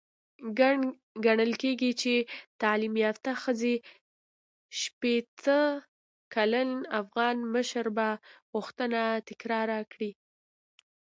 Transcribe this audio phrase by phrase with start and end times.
[1.25, 2.13] ګڼل کېږي چې
[2.61, 3.71] تعليم يافته پنځه
[4.79, 5.59] شپېته
[6.33, 6.69] کلن
[7.01, 8.07] افغان مشر به
[8.53, 10.11] غوښتنه تکرار کړي.